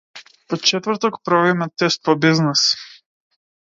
Во 0.53 0.57
четврок 0.69 1.21
правиме 1.29 1.69
тест 1.83 2.03
по 2.05 2.19
бизнис. 2.27 2.69